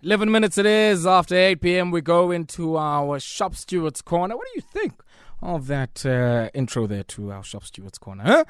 11 0.00 0.30
minutes 0.30 0.56
it 0.58 0.66
is 0.66 1.06
after 1.08 1.34
8 1.34 1.60
p.m. 1.60 1.90
We 1.90 2.00
go 2.00 2.30
into 2.30 2.76
our 2.76 3.18
Shop 3.18 3.56
Stewards 3.56 4.00
Corner. 4.00 4.36
What 4.36 4.46
do 4.46 4.52
you 4.54 4.62
think 4.62 5.02
of 5.42 5.66
that 5.66 6.06
uh, 6.06 6.50
intro 6.54 6.86
there 6.86 7.02
to 7.02 7.32
our 7.32 7.42
Shop 7.42 7.64
Stewards 7.64 7.98
Corner? 7.98 8.22
Huh? 8.24 8.44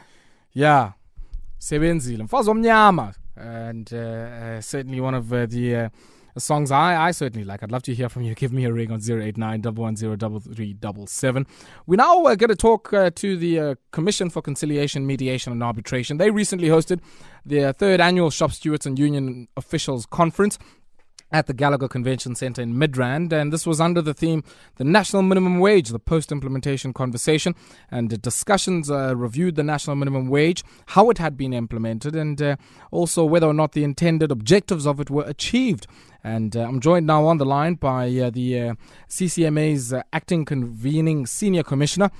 Yeah. 0.52 0.92
Sebenzile. 1.58 3.14
And 3.34 3.90
uh, 3.92 3.96
uh, 3.96 4.60
certainly 4.60 5.00
one 5.00 5.14
of 5.14 5.32
uh, 5.32 5.46
the 5.46 5.76
uh, 5.76 5.88
songs 6.36 6.70
I, 6.70 7.08
I 7.08 7.10
certainly 7.12 7.44
like. 7.44 7.62
I'd 7.62 7.72
love 7.72 7.82
to 7.84 7.94
hear 7.94 8.08
from 8.08 8.22
you. 8.22 8.34
Give 8.36 8.52
me 8.52 8.64
a 8.64 8.72
ring 8.72 8.90
on 8.92 9.00
089 9.00 9.62
110 9.62 11.46
We 11.86 11.96
now 11.96 12.24
uh, 12.24 12.34
going 12.34 12.48
to 12.48 12.56
talk 12.56 12.92
uh, 12.92 13.10
to 13.14 13.36
the 13.36 13.60
uh, 13.60 13.74
Commission 13.92 14.28
for 14.30 14.42
Conciliation, 14.42 15.06
Mediation 15.06 15.52
and 15.52 15.62
Arbitration. 15.62 16.18
They 16.18 16.30
recently 16.30 16.68
hosted 16.68 17.00
their 17.44 17.72
third 17.72 18.00
annual 18.00 18.30
Shop 18.30 18.52
Stewards 18.52 18.84
and 18.86 18.98
Union 18.98 19.48
Officials 19.56 20.04
Conference 20.06 20.58
at 21.30 21.46
the 21.46 21.52
Gallagher 21.52 21.88
Convention 21.88 22.34
Centre 22.34 22.62
in 22.62 22.74
Midrand, 22.74 23.32
and 23.32 23.52
this 23.52 23.66
was 23.66 23.80
under 23.80 24.00
the 24.00 24.14
theme 24.14 24.42
The 24.76 24.84
National 24.84 25.22
Minimum 25.22 25.60
Wage, 25.60 25.90
the 25.90 25.98
post 25.98 26.32
implementation 26.32 26.92
conversation. 26.92 27.54
And 27.90 28.10
the 28.10 28.18
discussions 28.18 28.90
uh, 28.90 29.14
reviewed 29.16 29.56
the 29.56 29.62
national 29.62 29.96
minimum 29.96 30.28
wage, 30.28 30.64
how 30.86 31.10
it 31.10 31.18
had 31.18 31.36
been 31.36 31.52
implemented, 31.52 32.16
and 32.16 32.40
uh, 32.40 32.56
also 32.90 33.24
whether 33.24 33.46
or 33.46 33.54
not 33.54 33.72
the 33.72 33.84
intended 33.84 34.30
objectives 34.30 34.86
of 34.86 35.00
it 35.00 35.10
were 35.10 35.24
achieved. 35.24 35.86
And 36.24 36.56
uh, 36.56 36.62
I'm 36.62 36.80
joined 36.80 37.06
now 37.06 37.26
on 37.26 37.38
the 37.38 37.44
line 37.44 37.74
by 37.74 38.08
uh, 38.18 38.30
the 38.30 38.60
uh, 38.60 38.74
CCMA's 39.08 39.92
uh, 39.92 40.02
acting 40.12 40.44
convening 40.44 41.26
senior 41.26 41.62
commissioner 41.62 42.10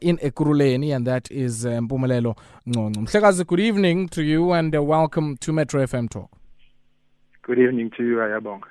in 0.00 0.16
Ekurhuleni, 0.18 0.94
and 0.94 1.04
that 1.08 1.30
is 1.30 1.66
uh, 1.66 1.70
Mpumelelo 1.70 2.38
Nconco. 2.66 3.46
Good 3.46 3.60
evening 3.60 4.08
to 4.10 4.22
you, 4.22 4.52
and 4.52 4.72
welcome 4.86 5.36
to 5.38 5.52
Metro 5.52 5.84
FM 5.84 6.08
Talk. 6.08 6.41
Good 7.42 7.58
evening 7.58 7.90
to 7.96 8.04
you, 8.04 8.16
Ayabong. 8.16 8.62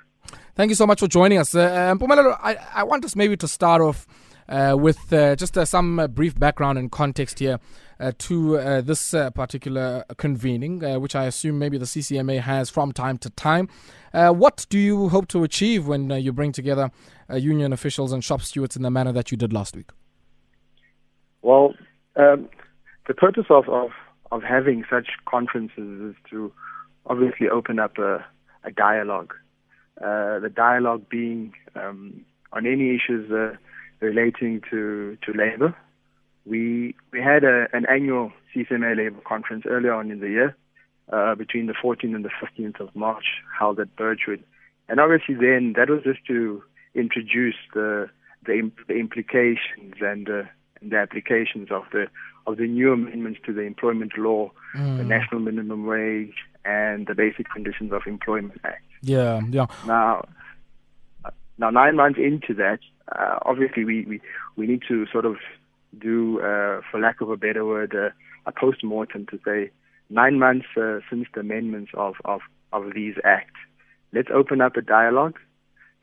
Thank 0.55 0.69
you 0.69 0.75
so 0.75 0.87
much 0.87 1.01
for 1.01 1.07
joining 1.07 1.37
us. 1.37 1.53
Uh, 1.53 1.91
um, 1.91 2.11
I, 2.11 2.55
I 2.73 2.83
want 2.83 3.03
us 3.03 3.17
maybe 3.17 3.35
to 3.35 3.47
start 3.47 3.81
off 3.81 4.07
uh, 4.47 4.75
with 4.77 5.11
uh, 5.11 5.35
just 5.35 5.57
uh, 5.57 5.65
some 5.65 5.99
uh, 5.99 6.07
brief 6.07 6.39
background 6.39 6.77
and 6.77 6.89
context 6.89 7.39
here 7.39 7.59
uh, 7.99 8.11
to 8.17 8.57
uh, 8.57 8.81
this 8.81 9.11
particular 9.35 10.05
convening, 10.17 10.79
which 11.01 11.15
I 11.15 11.25
assume 11.25 11.59
maybe 11.59 11.77
the 11.77 11.85
CCMA 11.85 12.39
has 12.39 12.69
from 12.69 12.93
time 12.93 13.17
to 13.19 13.29
time. 13.31 13.67
what 14.13 14.65
do 14.69 14.79
you 14.79 15.09
hope 15.09 15.27
to 15.29 15.43
achieve 15.43 15.87
when 15.87 16.09
you 16.09 16.31
bring 16.31 16.53
together 16.53 16.91
union 17.29 17.73
officials 17.73 18.11
and 18.11 18.23
shop 18.23 18.41
stewards 18.41 18.75
in 18.75 18.83
the 18.83 18.91
manner 18.91 19.11
that 19.11 19.31
you 19.31 19.37
did 19.37 19.51
last 19.51 19.75
week? 19.75 19.89
Well, 21.41 21.73
um, 22.15 22.47
the 23.07 23.13
purpose 23.13 23.45
of, 23.49 23.67
of, 23.67 23.91
of 24.31 24.43
having 24.43 24.85
such 24.89 25.09
conferences 25.25 26.11
is 26.11 26.15
to 26.29 26.51
obviously 27.05 27.49
open 27.49 27.79
up 27.79 27.97
a 27.97 28.25
a 28.63 28.71
dialogue. 28.71 29.33
Uh, 29.97 30.39
the 30.39 30.51
dialogue 30.53 31.07
being 31.09 31.53
um, 31.75 32.25
on 32.53 32.65
any 32.65 32.95
issues 32.95 33.31
uh, 33.31 33.55
relating 33.99 34.61
to, 34.69 35.17
to 35.23 35.31
labor. 35.33 35.75
We 36.45 36.95
we 37.11 37.21
had 37.21 37.43
a, 37.43 37.67
an 37.71 37.85
annual 37.87 38.31
CCMA 38.53 38.97
labor 38.97 39.21
conference 39.23 39.65
earlier 39.67 39.93
on 39.93 40.09
in 40.09 40.19
the 40.19 40.29
year, 40.29 40.57
uh, 41.11 41.35
between 41.35 41.67
the 41.67 41.73
14th 41.73 42.15
and 42.15 42.25
the 42.25 42.29
15th 42.29 42.79
of 42.79 42.95
March, 42.95 43.25
held 43.57 43.79
at 43.79 43.95
Birchwood, 43.95 44.43
and 44.89 44.99
obviously 44.99 45.35
then 45.35 45.73
that 45.77 45.89
was 45.89 46.01
just 46.03 46.25
to 46.27 46.63
introduce 46.95 47.55
the 47.73 48.09
the, 48.45 48.53
imp- 48.53 48.87
the 48.87 48.95
implications 48.95 49.95
and, 50.01 50.27
uh, 50.27 50.43
and 50.81 50.91
the 50.91 50.97
applications 50.97 51.69
of 51.69 51.83
the 51.91 52.07
of 52.47 52.57
the 52.57 52.67
new 52.67 52.91
amendments 52.91 53.39
to 53.45 53.53
the 53.53 53.61
employment 53.61 54.17
law, 54.17 54.49
mm. 54.75 54.97
the 54.97 55.03
national 55.03 55.39
minimum 55.39 55.85
wage, 55.85 56.33
and 56.65 57.07
the 57.07 57.15
Basic 57.15 57.49
Conditions 57.49 57.91
of 57.91 58.03
Employment 58.05 58.61
Act. 58.63 58.83
Yeah, 59.01 59.41
yeah. 59.49 59.65
Now, 59.87 60.27
now 61.57 61.69
nine 61.69 61.95
months 61.95 62.19
into 62.19 62.53
that, 62.55 62.79
uh, 63.11 63.39
obviously 63.43 63.85
we, 63.85 64.05
we, 64.05 64.21
we 64.55 64.67
need 64.67 64.83
to 64.87 65.05
sort 65.07 65.25
of 65.25 65.37
do, 65.97 66.39
uh, 66.39 66.81
for 66.89 66.99
lack 66.99 67.21
of 67.21 67.29
a 67.29 67.37
better 67.37 67.65
word, 67.65 67.95
uh, 67.95 68.09
a 68.45 68.51
post-mortem 68.51 69.25
to 69.27 69.39
say 69.43 69.71
nine 70.09 70.39
months 70.39 70.67
uh, 70.77 70.99
since 71.09 71.27
the 71.33 71.41
amendments 71.41 71.91
of, 71.95 72.15
of, 72.25 72.41
of 72.73 72.93
these 72.93 73.15
acts. 73.23 73.59
Let's 74.13 74.29
open 74.33 74.61
up 74.61 74.75
a 74.77 74.81
dialogue. 74.81 75.37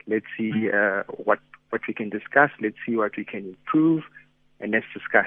Let's 0.07 0.27
see 0.37 0.71
uh, 0.71 1.03
what, 1.09 1.41
what 1.71 1.83
we 1.87 1.95
can 1.95 2.09
discuss. 2.09 2.51
Let's 2.61 2.77
see 2.87 2.97
what 2.97 3.17
we 3.17 3.25
can 3.25 3.49
improve, 3.51 4.03
and 4.61 4.73
let's 4.73 4.87
discuss 4.95 5.27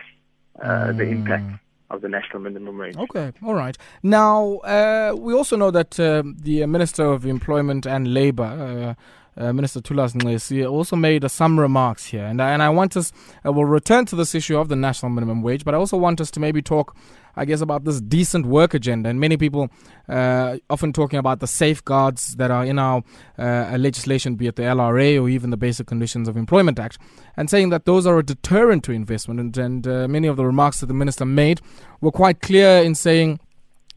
uh, 0.62 0.68
mm. 0.68 0.97
the 0.97 1.03
impact 1.03 1.59
of 1.94 2.02
the 2.02 2.09
national 2.09 2.40
minimum 2.41 2.78
wage. 2.78 2.96
Okay, 2.97 3.31
all 3.44 3.53
right. 3.53 3.78
Now, 4.03 4.57
uh, 4.57 5.13
we 5.18 5.34
also 5.34 5.56
know 5.56 5.72
that 5.72 6.00
uh, 6.00 6.24
the 6.25 6.66
Minister 6.66 7.06
of 7.06 7.25
Employment 7.25 7.85
and 7.85 8.13
Labour, 8.13 8.96
uh, 9.38 9.41
uh 9.41 9.53
Minister 9.53 9.79
Thulas 9.81 10.13
Nxesi, 10.13 10.69
also 10.69 10.96
made 10.96 11.29
some 11.29 11.59
remarks 11.59 12.06
here. 12.06 12.25
And, 12.25 12.41
and 12.41 12.62
I 12.62 12.69
want 12.69 12.97
us, 12.97 13.13
uh, 13.46 13.52
we'll 13.52 13.66
return 13.66 14.06
to 14.07 14.16
this 14.16 14.35
issue 14.35 14.57
of 14.57 14.68
the 14.69 14.75
national 14.75 15.12
minimum 15.12 15.41
wage, 15.41 15.63
but 15.63 15.74
I 15.74 15.78
also 15.78 15.97
want 15.97 16.19
us 16.22 16.31
to 16.31 16.40
maybe 16.40 16.62
talk 16.62 16.96
I 17.36 17.46
guess, 17.46 17.62
about 17.62 17.84
this 17.84 18.02
decent 18.02 18.46
work 18.46 18.74
agenda. 18.74 19.09
And 19.09 19.19
many 19.19 19.38
people 19.38 19.69
uh, 20.09 20.58
often 20.69 20.94
talking 20.94 21.19
about 21.19 21.40
the 21.40 21.47
safeguards 21.47 22.36
that 22.36 22.52
are 22.52 22.66
in 22.66 22.80
our 22.80 23.03
uh, 23.38 23.75
legislation, 23.78 24.36
be 24.36 24.47
it 24.47 24.56
the 24.56 24.64
LRA 24.64 25.22
or 25.22 25.30
even 25.30 25.50
the 25.50 25.58
Basic 25.58 25.88
Conditions 25.88 26.28
of 26.28 26.38
Employment 26.38 26.80
Act, 26.80 26.97
and 27.38 27.50
saying 27.50 27.70
that 27.70 27.86
those 27.86 28.06
are 28.06 28.18
a 28.18 28.24
deterrent 28.24 28.84
to 28.86 28.91
investment. 28.91 29.40
And, 29.40 29.58
and 29.58 29.88
uh, 29.88 30.08
many 30.08 30.28
of 30.28 30.38
the 30.38 30.46
remarks 30.46 30.80
that 30.80 30.88
the 30.88 30.94
minister 30.94 31.25
made 31.25 31.62
were 32.02 32.12
quite 32.12 32.41
clear 32.41 32.81
in 32.84 32.96
saying 32.96 33.40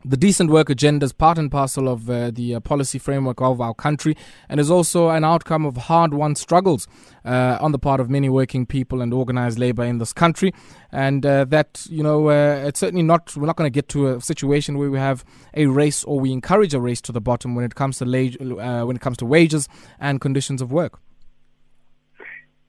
the 0.04 0.16
decent 0.16 0.50
work 0.50 0.68
agenda 0.68 1.04
is 1.04 1.12
part 1.12 1.38
and 1.38 1.50
parcel 1.50 1.88
of 1.88 2.10
uh, 2.10 2.30
the 2.30 2.54
uh, 2.54 2.60
policy 2.60 2.98
framework 2.98 3.40
of 3.40 3.60
our 3.60 3.74
country 3.74 4.16
and 4.48 4.60
is 4.60 4.70
also 4.70 5.08
an 5.08 5.24
outcome 5.24 5.64
of 5.64 5.76
hard 5.76 6.12
won 6.12 6.34
struggles 6.34 6.86
uh, 7.24 7.56
on 7.60 7.72
the 7.72 7.78
part 7.78 8.00
of 8.00 8.10
many 8.10 8.28
working 8.28 8.66
people 8.66 9.00
and 9.00 9.14
organized 9.14 9.58
labor 9.58 9.82
in 9.82 9.98
this 9.98 10.12
country. 10.12 10.52
And 10.92 11.24
uh, 11.24 11.46
that, 11.46 11.86
you 11.88 12.02
know, 12.02 12.28
uh, 12.28 12.64
it's 12.66 12.80
certainly 12.80 13.02
not, 13.02 13.34
we're 13.36 13.46
not 13.46 13.56
going 13.56 13.70
to 13.70 13.74
get 13.74 13.88
to 13.90 14.08
a 14.08 14.20
situation 14.20 14.76
where 14.76 14.90
we 14.90 14.98
have 14.98 15.24
a 15.54 15.66
race 15.66 16.04
or 16.04 16.20
we 16.20 16.32
encourage 16.32 16.74
a 16.74 16.80
race 16.80 17.00
to 17.02 17.12
the 17.12 17.20
bottom 17.20 17.54
when 17.54 17.64
it 17.64 17.74
comes 17.74 17.98
to, 17.98 18.04
la- 18.04 18.82
uh, 18.82 18.84
when 18.84 18.96
it 18.96 19.00
comes 19.00 19.16
to 19.18 19.24
wages 19.26 19.68
and 19.98 20.20
conditions 20.20 20.60
of 20.60 20.70
work. 20.70 21.00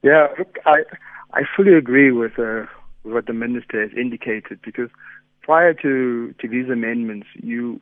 Yeah, 0.03 0.27
look, 0.37 0.55
I, 0.65 0.83
I 1.33 1.41
fully 1.55 1.73
agree 1.73 2.11
with, 2.11 2.37
with 2.37 2.69
what 3.03 3.25
the 3.25 3.33
minister 3.33 3.81
has 3.81 3.91
indicated 3.97 4.59
because 4.63 4.89
prior 5.45 5.73
to, 5.75 6.33
to 6.39 6.47
these 6.47 6.69
amendments, 6.69 7.27
you 7.35 7.79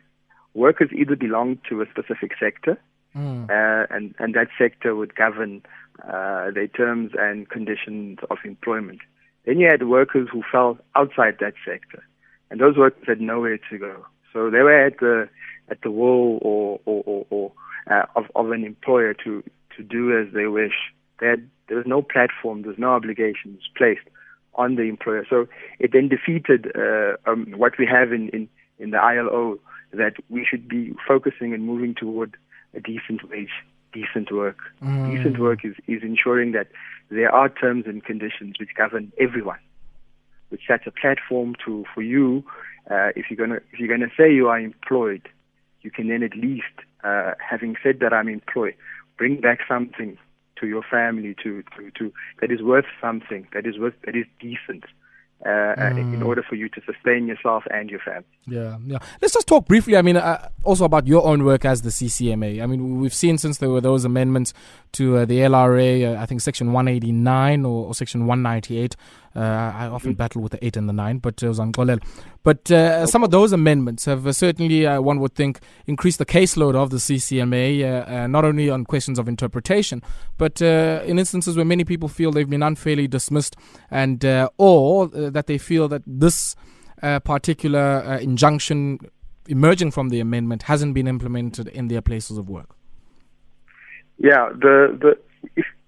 workers 0.53 0.89
either 0.93 1.15
belonged 1.15 1.59
to 1.69 1.81
a 1.81 1.85
specific 1.89 2.31
sector, 2.37 2.77
mm. 3.15 3.49
uh, 3.49 3.87
and, 3.89 4.13
and 4.19 4.35
that 4.35 4.49
sector 4.57 4.95
would 4.95 5.15
govern 5.15 5.61
uh, 6.03 6.51
their 6.51 6.67
terms 6.67 7.11
and 7.17 7.49
conditions 7.49 8.19
of 8.29 8.37
employment. 8.43 8.99
Then 9.45 9.59
you 9.59 9.67
had 9.69 9.87
workers 9.87 10.27
who 10.31 10.43
fell 10.51 10.77
outside 10.95 11.37
that 11.39 11.53
sector, 11.65 12.03
and 12.49 12.59
those 12.59 12.75
workers 12.77 13.05
had 13.07 13.21
nowhere 13.21 13.59
to 13.69 13.77
go. 13.77 14.05
So 14.33 14.49
they 14.49 14.59
were 14.59 14.85
at 14.87 14.99
the 14.99 15.29
at 15.69 15.81
the 15.81 15.91
will 15.91 16.39
or 16.41 16.79
or, 16.85 17.03
or, 17.05 17.25
or 17.29 17.51
uh, 17.89 18.05
of 18.15 18.25
of 18.35 18.51
an 18.51 18.63
employer 18.65 19.13
to 19.23 19.43
to 19.77 19.83
do 19.83 20.17
as 20.19 20.33
they 20.33 20.47
wish. 20.47 20.77
They 21.19 21.27
had, 21.27 21.49
there 21.67 21.77
was 21.77 21.85
no 21.87 22.01
platform, 22.01 22.61
there 22.61 22.69
was 22.69 22.79
no 22.79 22.91
obligations 22.91 23.61
placed 23.77 24.07
on 24.55 24.75
the 24.75 24.83
employer. 24.83 25.25
So 25.29 25.47
it 25.79 25.91
then 25.93 26.09
defeated 26.09 26.71
uh, 26.75 27.17
um, 27.29 27.53
what 27.57 27.73
we 27.77 27.85
have 27.85 28.11
in, 28.11 28.29
in, 28.29 28.49
in 28.79 28.91
the 28.91 28.97
ILO 28.97 29.59
that 29.91 30.13
we 30.29 30.45
should 30.49 30.67
be 30.67 30.93
focusing 31.07 31.53
and 31.53 31.65
moving 31.65 31.93
toward 31.95 32.35
a 32.73 32.79
decent 32.79 33.29
wage, 33.29 33.51
decent 33.93 34.31
work. 34.31 34.57
Mm. 34.81 35.15
Decent 35.15 35.39
work 35.39 35.63
is, 35.63 35.75
is 35.87 36.01
ensuring 36.01 36.51
that 36.53 36.67
there 37.09 37.33
are 37.33 37.49
terms 37.49 37.85
and 37.85 38.03
conditions 38.03 38.55
which 38.59 38.69
govern 38.75 39.11
everyone, 39.19 39.59
which 40.49 40.61
sets 40.67 40.83
a 40.87 40.91
platform 40.91 41.55
to 41.65 41.85
for 41.93 42.01
you. 42.01 42.43
Uh, 42.89 43.09
if 43.15 43.25
you're 43.29 43.37
gonna 43.37 43.61
if 43.71 43.79
you're 43.79 43.87
gonna 43.87 44.11
say 44.17 44.33
you 44.33 44.47
are 44.47 44.59
employed, 44.59 45.29
you 45.81 45.91
can 45.91 46.07
then 46.07 46.23
at 46.23 46.35
least, 46.35 46.73
uh, 47.03 47.33
having 47.39 47.75
said 47.83 47.99
that 47.99 48.13
I'm 48.13 48.27
employed, 48.27 48.73
bring 49.17 49.39
back 49.39 49.59
something 49.67 50.17
to 50.63 50.67
your 50.67 50.83
family 50.89 51.35
to, 51.43 51.61
to, 51.75 51.91
to 51.91 52.13
that 52.39 52.49
is 52.49 52.61
worth 52.61 52.85
something, 53.01 53.45
that 53.53 53.67
is 53.67 53.77
worth 53.77 53.93
that 54.05 54.15
is 54.15 54.25
decent. 54.39 54.85
Uh, 55.45 55.75
mm. 55.75 56.13
in 56.13 56.23
order 56.23 56.41
for 56.41 56.55
you 56.55 56.69
to 56.69 56.79
sustain 56.85 57.27
yourself 57.27 57.65
and 57.69 57.89
your 57.89 57.99
family. 57.99 58.23
Yeah, 58.47 58.77
yeah. 58.85 58.99
Let's 59.21 59.33
just 59.33 59.45
talk 59.45 59.67
briefly. 59.67 59.97
I 59.97 60.01
mean, 60.01 60.15
uh, 60.15 60.47
also 60.63 60.85
about 60.85 61.05
your 61.05 61.25
own 61.27 61.43
work 61.43 61.65
as 61.65 61.81
the 61.81 61.89
CCMA. 61.89 62.63
I 62.63 62.65
mean, 62.65 63.01
we've 63.01 63.13
seen 63.13 63.37
since 63.37 63.57
there 63.57 63.69
were 63.69 63.81
those 63.81 64.05
amendments 64.05 64.53
to 64.93 65.17
uh, 65.17 65.25
the 65.25 65.39
LRA, 65.39 66.15
uh, 66.15 66.21
I 66.21 66.25
think 66.27 66.39
Section 66.39 66.71
189 66.71 67.65
or, 67.65 67.87
or 67.87 67.93
Section 67.93 68.25
198. 68.25 68.95
Uh, 69.35 69.39
I 69.75 69.87
often 69.87 70.13
mm. 70.13 70.17
battle 70.17 70.41
with 70.41 70.51
the 70.51 70.63
8 70.63 70.77
and 70.77 70.87
the 70.87 70.93
9, 70.93 71.17
but 71.17 71.41
it 71.41 71.47
was 71.47 71.59
on 71.59 71.71
But 72.43 72.69
uh, 72.69 73.07
some 73.07 73.23
of 73.23 73.31
those 73.31 73.51
amendments 73.51 74.05
have 74.05 74.27
uh, 74.27 74.33
certainly, 74.33 74.85
uh, 74.85 75.01
one 75.01 75.19
would 75.19 75.33
think, 75.33 75.59
increased 75.87 76.19
the 76.19 76.25
caseload 76.25 76.75
of 76.75 76.91
the 76.91 76.97
CCMA, 76.97 77.81
uh, 77.81 78.11
uh, 78.11 78.27
not 78.27 78.45
only 78.45 78.69
on 78.69 78.85
questions 78.85 79.17
of 79.17 79.27
interpretation, 79.27 80.03
but 80.37 80.61
in 80.61 81.17
instances 81.17 81.55
where 81.55 81.65
many 81.65 81.83
people 81.83 82.07
feel 82.07 82.31
they've 82.31 82.49
been 82.49 82.63
unfairly 82.63 83.07
dismissed 83.07 83.55
and 83.89 84.23
or 84.57 85.07
that 85.07 85.47
they 85.47 85.57
feel 85.57 85.87
that 85.87 86.03
this 86.05 86.55
particular 87.01 88.17
injunction 88.21 88.99
emerging 89.47 89.91
from 89.91 90.09
the 90.09 90.19
amendment 90.19 90.63
hasn't 90.63 90.93
been 90.93 91.07
implemented 91.07 91.67
in 91.67 91.87
their 91.87 92.01
places 92.01 92.37
of 92.37 92.49
work. 92.49 92.75
Yeah, 94.17 94.49
the 94.53 94.97
the 95.01 95.17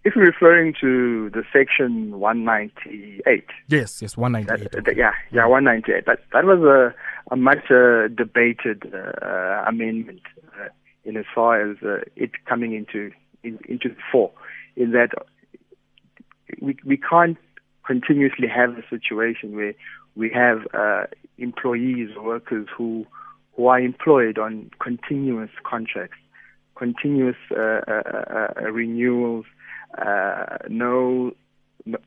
if 0.05 0.15
you're 0.15 0.25
referring 0.25 0.73
to 0.79 1.31
the 1.31 1.43
section 1.51 2.19
198. 2.19 3.43
Yes, 3.67 4.01
yes, 4.03 4.15
198. 4.15 4.71
That, 4.71 4.79
okay. 4.79 4.97
Yeah, 4.97 5.11
yeah, 5.31 5.47
198. 5.47 6.05
That 6.05 6.19
that 6.31 6.45
was 6.45 6.59
a 6.61 6.93
a 7.33 7.35
much 7.35 7.71
uh, 7.71 8.07
debated 8.15 8.83
uh, 8.93 9.65
amendment 9.67 10.21
uh, 10.61 10.67
in 11.03 11.17
as 11.17 11.25
far 11.33 11.59
as 11.59 11.77
uh, 11.83 12.01
it 12.15 12.31
coming 12.45 12.73
into 12.73 13.11
in, 13.43 13.57
into 13.67 13.95
four. 14.11 14.31
In 14.75 14.91
that 14.91 15.09
we 16.61 16.77
we 16.85 16.97
can't 16.97 17.37
continuously 17.83 18.47
have 18.47 18.77
a 18.77 18.83
situation 18.87 19.55
where 19.55 19.73
we 20.15 20.29
have 20.29 20.67
uh, 20.75 21.05
employees 21.39 22.09
workers 22.15 22.67
who 22.77 23.07
who 23.55 23.65
are 23.65 23.79
employed 23.79 24.37
on 24.37 24.69
continuous 24.79 25.49
contracts, 25.63 26.17
continuous 26.75 27.37
uh 27.49 27.81
renewals, 28.71 29.45
uh, 29.97 30.57
no, 30.69 31.31
no, 31.85 31.97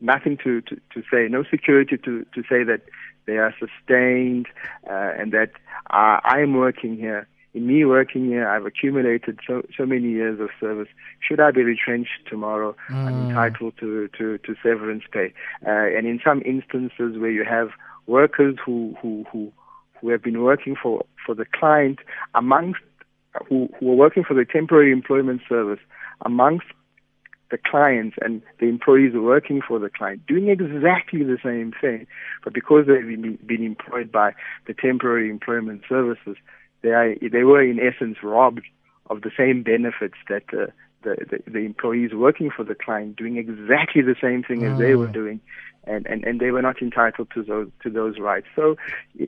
nothing 0.00 0.38
to, 0.44 0.60
to, 0.62 0.76
to 0.94 1.02
say, 1.10 1.28
no 1.28 1.44
security 1.50 1.96
to, 1.98 2.24
to 2.34 2.42
say 2.42 2.64
that 2.64 2.82
they 3.26 3.38
are 3.38 3.54
sustained 3.58 4.46
and 4.84 5.32
that 5.32 5.50
I 5.90 6.40
am 6.40 6.54
working 6.54 6.96
here 6.96 7.26
in 7.56 7.66
me 7.66 7.86
working 7.86 8.26
here, 8.26 8.46
I've 8.46 8.66
accumulated 8.66 9.40
so 9.46 9.62
so 9.78 9.86
many 9.86 10.10
years 10.10 10.38
of 10.40 10.50
service. 10.60 10.88
Should 11.26 11.40
I 11.40 11.50
be 11.52 11.62
retrenched 11.62 12.28
tomorrow, 12.28 12.76
mm. 12.90 12.94
I'm 12.94 13.30
entitled 13.30 13.72
to, 13.80 14.08
to, 14.18 14.36
to 14.36 14.54
severance 14.62 15.04
pay. 15.10 15.32
Uh, 15.66 15.70
and 15.96 16.06
in 16.06 16.20
some 16.22 16.42
instances 16.44 17.18
where 17.18 17.30
you 17.30 17.44
have 17.44 17.70
workers 18.06 18.56
who, 18.64 18.94
who, 19.00 19.24
who, 19.32 19.50
who 19.98 20.10
have 20.10 20.22
been 20.22 20.42
working 20.42 20.76
for, 20.80 21.06
for 21.24 21.34
the 21.34 21.46
client 21.46 22.00
amongst 22.34 22.80
who, 23.48 23.70
who 23.80 23.90
are 23.90 23.96
working 23.96 24.22
for 24.22 24.34
the 24.34 24.44
temporary 24.44 24.92
employment 24.92 25.40
service 25.48 25.80
amongst 26.26 26.66
the 27.50 27.58
clients 27.58 28.16
and 28.22 28.42
the 28.58 28.66
employees 28.66 29.12
working 29.14 29.60
for 29.66 29.78
the 29.78 29.90
client 29.90 30.26
doing 30.26 30.48
exactly 30.48 31.22
the 31.22 31.38
same 31.42 31.72
thing, 31.80 32.06
but 32.42 32.52
because 32.52 32.86
they've 32.86 33.06
been, 33.06 33.38
been 33.46 33.62
employed 33.64 34.10
by 34.10 34.32
the 34.66 34.74
temporary 34.74 35.30
employment 35.30 35.82
services, 35.88 36.36
they 36.82 36.90
are, 36.90 37.14
they 37.20 37.44
were 37.44 37.62
in 37.62 37.78
essence 37.78 38.18
robbed 38.22 38.62
of 39.10 39.22
the 39.22 39.30
same 39.36 39.62
benefits 39.62 40.16
that 40.28 40.42
uh, 40.52 40.66
the, 41.02 41.16
the, 41.30 41.50
the 41.50 41.58
employees 41.58 42.12
working 42.12 42.50
for 42.54 42.64
the 42.64 42.74
client 42.74 43.16
doing 43.16 43.36
exactly 43.36 44.02
the 44.02 44.16
same 44.20 44.42
thing 44.42 44.64
as 44.64 44.78
they 44.78 44.94
were 44.94 45.08
mm. 45.08 45.12
doing, 45.12 45.40
and, 45.84 46.06
and, 46.06 46.24
and 46.24 46.40
they 46.40 46.50
were 46.50 46.62
not 46.62 46.82
entitled 46.82 47.28
to 47.34 47.42
those 47.42 47.68
to 47.82 47.90
those 47.90 48.18
rights. 48.18 48.46
So, 48.56 48.76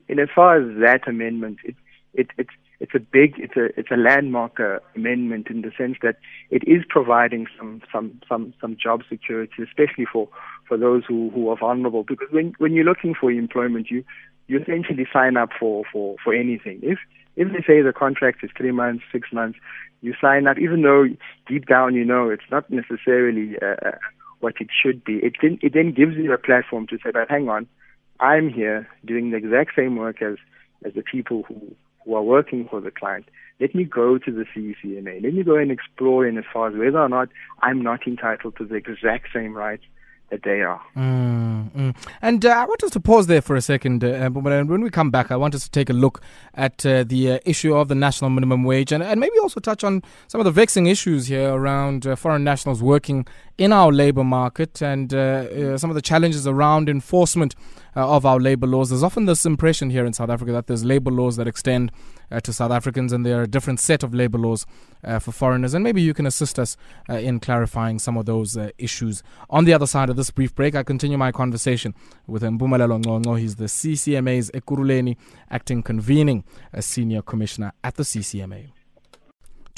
in 0.09 0.19
as 0.19 0.29
far 0.35 0.61
as 0.61 0.81
that 0.81 1.07
amendment, 1.07 1.59
it, 1.65 1.77
it 2.15 2.31
it's 2.37 2.51
it's 2.81 2.95
a 2.95 3.01
big 3.01 3.35
it's 3.39 3.57
a 3.57 3.67
it's 3.79 3.91
a 3.91 3.97
landmark 3.97 4.61
uh, 4.61 4.79
amendment 4.95 5.49
in 5.51 5.63
the 5.63 5.73
sense 5.77 5.97
that 6.03 6.17
it 6.51 6.63
is 6.67 6.85
providing 6.89 7.47
some 7.59 7.83
some 7.93 8.21
some 8.29 8.55
some 8.61 8.77
job 8.77 9.03
security, 9.09 9.63
especially 9.63 10.07
for 10.11 10.29
for 10.67 10.77
those 10.77 11.03
who 11.07 11.31
who 11.31 11.49
are 11.49 11.57
vulnerable. 11.57 12.05
Because 12.05 12.29
when 12.31 12.55
when 12.59 12.73
you're 12.73 12.85
looking 12.85 13.15
for 13.15 13.31
employment, 13.31 13.91
you 13.91 14.05
you 14.47 14.61
essentially 14.61 15.07
sign 15.13 15.37
up 15.37 15.51
for 15.59 15.85
for 15.93 16.17
for 16.23 16.35
anything. 16.35 16.81
If 16.83 16.99
if 17.37 17.49
they 17.49 17.63
say 17.67 17.83
the 17.83 17.93
contract 17.93 18.43
is 18.43 18.51
three 18.57 18.73
months, 18.73 19.05
six 19.13 19.33
months, 19.33 19.59
you 20.01 20.15
sign 20.21 20.47
up, 20.47 20.59
even 20.59 20.83
though 20.83 21.07
deep 21.47 21.67
down 21.67 21.95
you 21.95 22.05
know 22.05 22.31
it's 22.31 22.51
not 22.51 22.71
necessarily 22.71 23.57
uh, 23.61 23.89
uh, 23.89 23.99
what 24.41 24.55
it 24.61 24.69
should 24.71 25.05
be. 25.05 25.17
It 25.17 25.35
then, 25.43 25.59
it 25.63 25.73
then 25.75 25.93
gives 25.93 26.17
you 26.17 26.33
a 26.33 26.39
platform 26.39 26.87
to 26.89 26.99
say, 27.03 27.11
but 27.13 27.29
hang 27.29 27.49
on, 27.49 27.67
I'm 28.21 28.49
here 28.49 28.89
doing 29.05 29.31
the 29.31 29.37
exact 29.37 29.73
same 29.77 29.97
work 29.97 30.23
as, 30.23 30.37
as 30.85 30.95
the 30.95 31.03
people 31.03 31.43
who, 31.45 31.75
who 32.09 32.15
are 32.15 32.23
working 32.23 32.67
for 32.69 32.81
the 32.81 32.91
client. 32.91 33.27
Let 33.61 33.75
me 33.75 33.85
go 33.85 34.17
to 34.19 34.33
the 34.33 34.45
CCMA. 34.55 35.23
Let 35.23 35.35
me 35.35 35.43
go 35.43 35.57
and 35.57 35.71
explore 35.71 36.27
in 36.27 36.39
as 36.39 36.45
far 36.53 36.69
as 36.69 36.75
whether 36.75 36.99
or 36.99 37.09
not 37.09 37.29
I'm 37.61 37.83
not 37.83 38.07
entitled 38.07 38.57
to 38.57 38.65
the 38.65 38.77
exact 38.77 39.27
same 39.35 39.53
rights 39.53 39.85
that 40.31 40.43
they 40.43 40.61
are. 40.63 40.81
Mm, 40.97 41.71
mm. 41.71 41.97
And 42.23 42.45
uh, 42.45 42.51
I 42.51 42.65
want 42.65 42.83
us 42.83 42.91
to 42.93 43.01
pause 43.01 43.27
there 43.27 43.41
for 43.43 43.57
a 43.57 43.61
second. 43.61 44.05
Uh, 44.05 44.29
when 44.31 44.83
we 44.83 44.91
come 44.91 45.11
back, 45.11 45.31
I 45.31 45.37
want 45.37 45.55
us 45.55 45.65
to 45.65 45.71
take 45.71 45.91
a 45.91 45.95
look 45.95 46.21
at 46.55 46.85
uh, 46.85 47.05
the 47.05 47.33
uh, 47.33 47.39
issue 47.45 47.75
of 47.75 47.89
the 47.89 47.95
national 47.95 48.31
minimum 48.31 48.65
wage 48.65 48.93
and, 48.93 49.03
and 49.03 49.21
maybe 49.21 49.39
also 49.39 49.61
touch 49.61 49.85
on 49.85 50.03
some 50.29 50.41
of 50.41 50.45
the 50.45 50.51
vexing 50.51 50.87
issues 50.87 51.27
here 51.27 51.53
around 51.53 52.07
uh, 52.07 52.15
foreign 52.15 52.45
nationals 52.45 52.83
working 52.83 53.27
in 53.59 53.73
our 53.73 53.93
labor 53.93 54.25
market 54.25 54.81
and 54.81 55.13
uh, 55.13 55.77
some 55.77 55.91
of 55.91 55.95
the 55.95 56.03
challenges 56.03 56.47
around 56.47 56.89
enforcement 56.89 57.57
of 57.95 58.25
our 58.25 58.39
labor 58.39 58.67
laws. 58.67 58.91
There's 58.91 59.03
often 59.03 59.27
this 59.27 59.45
impression 59.45 59.91
here 59.91 60.07
in 60.07 60.13
South 60.13 60.31
Africa 60.31 60.53
that 60.53 60.69
there's 60.69 60.85
labor 60.85 61.11
laws 61.11 61.37
that 61.37 61.49
extend 61.49 61.91
uh, 62.31 62.41
to 62.41 62.53
South 62.53 62.71
Africans, 62.71 63.13
and 63.13 63.27
there 63.27 63.41
are 63.41 63.43
a 63.43 63.49
different 63.49 63.81
set 63.81 64.03
of 64.03 64.15
labor 64.15 64.39
laws 64.39 64.67
uh, 65.03 65.19
for 65.19 65.33
foreigners. 65.33 65.75
And 65.75 65.83
maybe 65.83 66.01
you 66.01 66.15
can 66.15 66.27
assist 66.27 66.59
us 66.59 66.77
uh, 67.09 67.15
in 67.15 67.41
clarifying 67.41 67.99
some 67.99 68.17
of 68.17 68.27
those 68.27 68.57
uh, 68.57 68.71
issues. 68.79 69.23
On 69.51 69.65
the 69.65 69.75
other 69.75 69.87
side 69.87 70.11
of 70.11 70.17
this 70.17 70.31
brief 70.31 70.55
break, 70.55 70.75
I 70.75 70.83
continue 70.83 71.19
my 71.19 71.33
conversation 71.33 71.95
with 72.27 72.43
Mpumelelo 72.43 73.03
Nconco. 73.03 73.39
He's 73.39 73.57
the 73.57 73.65
CCMA's 73.65 74.51
Ekurhuleni 74.53 75.17
acting 75.51 75.83
convening 75.83 76.45
a 76.73 76.83
senior 76.83 77.23
commissioner 77.23 77.73
at 77.83 77.97
the 77.97 78.05
CCMA. 78.05 78.78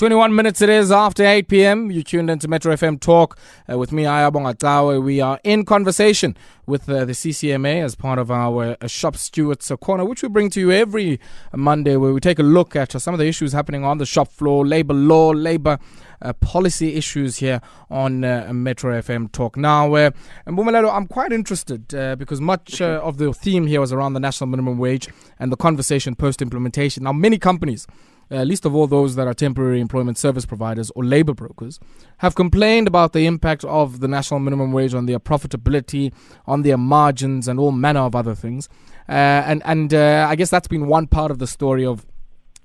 21 0.00 0.34
minutes 0.34 0.62
it 0.62 0.70
is 0.70 0.90
after 0.90 1.22
8 1.26 1.46
p.m. 1.46 1.90
You 1.90 2.02
tuned 2.02 2.30
into 2.30 2.48
Metro 2.48 2.72
FM 2.74 2.98
Talk 3.00 3.38
uh, 3.70 3.76
with 3.76 3.92
me, 3.92 4.04
Ayabonga 4.04 4.54
Tawe. 4.56 4.98
We 4.98 5.20
are 5.20 5.38
in 5.44 5.66
conversation 5.66 6.38
with 6.64 6.88
uh, 6.88 7.04
the 7.04 7.12
CCMA 7.12 7.84
as 7.84 7.96
part 7.96 8.18
of 8.18 8.30
our 8.30 8.78
uh, 8.80 8.86
Shop 8.86 9.14
Stewards 9.14 9.70
Corner, 9.78 10.06
which 10.06 10.22
we 10.22 10.30
bring 10.30 10.48
to 10.52 10.60
you 10.60 10.72
every 10.72 11.20
Monday, 11.54 11.96
where 11.96 12.14
we 12.14 12.20
take 12.20 12.38
a 12.38 12.42
look 12.42 12.74
at 12.74 12.92
some 12.92 13.12
of 13.12 13.20
the 13.20 13.26
issues 13.26 13.52
happening 13.52 13.84
on 13.84 13.98
the 13.98 14.06
shop 14.06 14.32
floor, 14.32 14.66
labor 14.66 14.94
law, 14.94 15.32
labor 15.32 15.78
uh, 16.22 16.32
policy 16.32 16.94
issues 16.94 17.36
here 17.36 17.60
on 17.90 18.24
uh, 18.24 18.50
Metro 18.54 18.98
FM 18.98 19.30
Talk. 19.32 19.58
Now, 19.58 19.92
uh, 19.92 20.12
Mpumelelo, 20.46 20.90
I'm 20.90 21.08
quite 21.08 21.30
interested 21.30 21.94
uh, 21.94 22.16
because 22.16 22.40
much 22.40 22.80
uh, 22.80 23.02
of 23.04 23.18
the 23.18 23.34
theme 23.34 23.66
here 23.66 23.82
was 23.82 23.92
around 23.92 24.14
the 24.14 24.20
national 24.20 24.48
minimum 24.48 24.78
wage 24.78 25.10
and 25.38 25.52
the 25.52 25.58
conversation 25.58 26.14
post 26.14 26.40
implementation. 26.40 27.04
Now, 27.04 27.12
many 27.12 27.36
companies 27.36 27.86
uh, 28.30 28.42
least 28.42 28.64
of 28.64 28.74
all 28.74 28.86
those 28.86 29.16
that 29.16 29.26
are 29.26 29.34
temporary 29.34 29.80
employment 29.80 30.18
service 30.18 30.46
providers 30.46 30.90
or 30.94 31.04
labor 31.04 31.34
brokers, 31.34 31.80
have 32.18 32.34
complained 32.34 32.86
about 32.86 33.12
the 33.12 33.26
impact 33.26 33.64
of 33.64 34.00
the 34.00 34.08
national 34.08 34.40
minimum 34.40 34.72
wage 34.72 34.94
on 34.94 35.06
their 35.06 35.18
profitability, 35.18 36.12
on 36.46 36.62
their 36.62 36.76
margins, 36.76 37.48
and 37.48 37.58
all 37.58 37.72
manner 37.72 38.00
of 38.00 38.14
other 38.14 38.34
things. 38.34 38.68
Uh, 39.08 39.12
and 39.12 39.62
and 39.64 39.92
uh, 39.92 40.26
I 40.28 40.36
guess 40.36 40.50
that's 40.50 40.68
been 40.68 40.86
one 40.86 41.06
part 41.06 41.30
of 41.30 41.38
the 41.38 41.46
story 41.46 41.84
of 41.84 42.06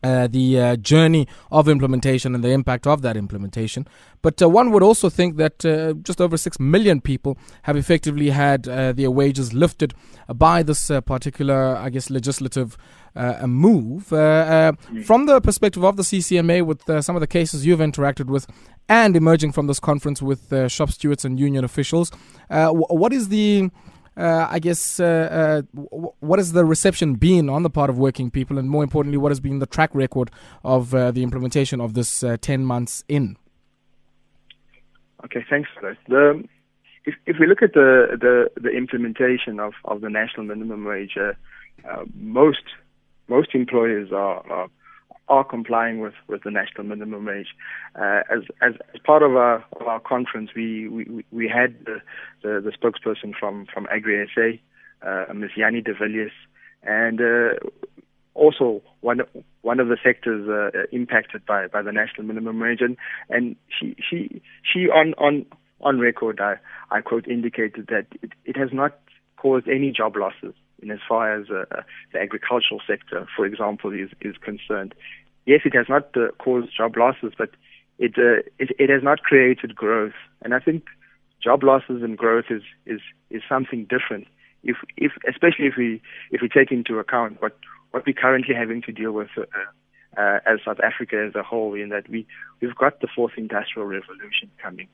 uh, 0.06 0.27
the 0.27 0.59
uh, 0.59 0.75
journey 0.75 1.27
of 1.51 1.67
implementation 1.67 2.35
and 2.35 2.44
the 2.44 2.50
impact 2.50 2.85
of 2.85 3.01
that 3.01 3.17
implementation. 3.17 3.88
But 4.21 4.39
uh, 4.39 4.47
one 4.47 4.71
would 4.71 4.83
also 4.83 5.09
think 5.09 5.38
that 5.38 5.65
uh, 5.65 5.94
just 5.94 6.22
over 6.22 6.38
6 6.38 6.60
million 6.60 7.01
people 7.01 7.39
have 7.63 7.75
effectively 7.75 8.29
had 8.29 8.67
uh, 8.67 8.91
their 8.91 9.10
wages 9.10 9.51
lifted 9.51 9.95
by 10.27 10.62
this 10.62 10.91
particular, 11.07 11.75
I 11.75 11.89
guess, 11.89 12.12
legislative 12.12 12.77
move. 13.45 14.05
from 14.05 15.25
the 15.25 15.41
perspective 15.41 15.84
of 15.84 15.98
the 15.98 16.03
CCMA, 16.03 16.65
with 16.65 17.03
some 17.03 17.15
of 17.15 17.19
the 17.19 17.27
cases 17.27 17.65
you've 17.65 17.79
interacted 17.79 18.25
with, 18.25 18.48
and 18.88 19.15
emerging 19.15 19.51
from 19.51 19.67
this 19.67 19.79
conference 19.79 20.22
with 20.22 20.72
shop 20.72 20.89
stewards 20.91 21.25
and 21.25 21.39
union 21.39 21.63
officials, 21.63 22.12
w- 22.50 22.86
what 22.89 23.13
is 23.13 23.29
the 23.29 23.69
uh, 24.17 24.48
I 24.50 24.60
guess, 24.60 25.00
uh, 25.00 25.63
uh, 25.74 25.79
what 26.19 26.39
has 26.39 26.53
the 26.53 26.63
reception 26.63 27.15
been 27.15 27.50
on 27.50 27.63
the 27.63 27.69
part 27.69 27.89
of 27.89 27.98
working 27.98 28.31
people, 28.31 28.57
and 28.57 28.69
more 28.69 28.84
importantly, 28.84 29.17
what 29.17 29.29
has 29.29 29.39
been 29.39 29.60
the 29.60 29.65
track 29.65 29.93
record 29.93 30.31
of 30.63 30.95
uh, 30.95 31.12
the 31.12 31.22
implementation 31.22 31.81
of 31.81 31.95
this 31.95 32.24
uh, 32.24 32.38
10 32.39 32.65
months 32.65 33.03
in? 33.10 33.38
Okay, 35.25 35.43
thanks 35.50 35.69
for 35.74 35.89
that. 35.89 35.98
The, 36.07 36.43
if, 37.03 37.15
if 37.25 37.38
we 37.39 37.48
look 37.48 37.62
at 37.62 37.74
the, 37.74 38.17
the, 38.19 38.62
the 38.62 38.69
implementation 38.69 39.60
of, 39.60 39.74
of 39.84 40.01
the 40.01 40.10
national 40.10 40.45
minimum 40.45 40.86
wage, 40.86 41.17
uh, 41.17 41.34
most 42.13 42.63
most 43.27 43.53
employers 43.53 44.12
are, 44.12 44.46
are 44.51 44.70
are 45.27 45.44
complying 45.44 46.00
with, 46.00 46.13
with 46.27 46.44
the 46.44 46.51
national 46.51 46.84
minimum 46.84 47.25
wage. 47.25 47.48
Uh, 47.96 48.22
as, 48.32 48.44
as, 48.62 48.74
as 48.94 49.01
part 49.03 49.24
of 49.24 49.36
our 49.36 49.65
of 49.79 49.88
our 49.88 50.00
conference, 50.00 50.51
we 50.55 50.88
we, 50.88 51.25
we 51.32 51.48
had 51.48 51.75
the, 51.86 52.00
the, 52.44 52.62
the 52.62 52.72
spokesperson 52.72 53.34
from 53.38 53.65
from 53.74 53.88
Agri 53.91 54.29
SA, 54.34 55.08
uh, 55.08 55.34
Ms. 55.34 55.51
Yanni 55.58 55.82
de 55.82 55.94
Villiers, 55.94 56.32
and 56.84 57.20
uh, 57.22 57.55
also 58.36 58.82
one 59.01 59.22
one 59.62 59.79
of 59.79 59.88
the 59.88 59.98
sectors 60.03 60.48
uh, 60.48 60.84
impacted 60.91 61.46
by, 61.46 61.67
by 61.67 61.82
the 61.82 61.91
national 61.91 62.27
minimum 62.27 62.60
wage, 62.60 62.82
and, 62.82 62.96
and 63.29 63.55
she 63.79 63.96
she 64.08 64.41
she 64.62 64.88
on 64.89 65.13
on 65.15 65.46
on 65.82 66.00
record, 66.00 66.39
I, 66.39 66.55
I 66.91 67.01
quote, 67.01 67.27
indicated 67.27 67.88
that 67.88 68.08
it, 68.22 68.32
it 68.46 68.58
has 68.58 68.70
not 68.72 68.98
caused 69.38 69.67
any 69.67 69.91
job 69.91 70.15
losses 70.15 70.53
in 70.82 70.91
as 70.91 71.00
far 71.08 71.34
as 71.34 71.50
uh, 71.50 71.82
the 72.13 72.20
agricultural 72.20 72.82
sector, 72.88 73.27
for 73.36 73.46
example, 73.46 73.91
is, 73.94 74.10
is 74.22 74.36
concerned. 74.38 74.94
Yes, 75.46 75.62
it 75.65 75.75
has 75.75 75.88
not 75.88 76.15
uh, 76.17 76.32
caused 76.39 76.75
job 76.75 76.98
losses, 76.98 77.34
but 77.38 77.50
it, 78.00 78.13
uh, 78.17 78.41
it, 78.60 78.72
it 78.79 78.89
has 78.89 79.03
not 79.03 79.24
created 79.24 79.75
growth. 79.75 80.13
And 80.41 80.53
I 80.53 80.60
think 80.60 80.86
job 81.41 81.63
losses 81.63 82.01
and 82.03 82.17
growth 82.17 82.46
is 82.50 82.63
is 82.86 83.01
is 83.29 83.41
something 83.48 83.86
different. 83.86 84.27
If 84.63 84.77
if 84.98 85.12
especially 85.29 85.67
if 85.67 85.75
we 85.77 86.01
if 86.32 86.41
we 86.41 86.50
take 86.50 86.72
into 86.72 87.00
account 87.00 87.41
what 87.41 87.55
what 87.91 88.05
we're 88.05 88.13
currently 88.13 88.55
having 88.55 88.82
to 88.84 88.91
deal 88.91 89.12
with 89.12 89.29
uh, 89.38 89.44
uh, 90.17 90.39
as 90.46 90.60
South 90.65 90.79
Africa 90.84 91.24
as 91.27 91.36
a 91.36 91.44
whole 91.44 91.74
in 91.74 91.89
that 91.89 92.10
we, 92.10 92.25
we've 92.62 92.75
got 92.75 93.00
the 93.01 93.08
fourth 93.13 93.34
industrial 93.38 93.88
revolution 93.88 94.50
coming. 94.62 94.88